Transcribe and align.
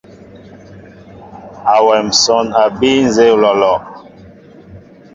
Awem 1.75 2.05
nsón 2.13 2.47
a 2.61 2.63
bii 2.77 3.01
nzeé 3.07 3.29
olɔlɔ. 3.35 3.73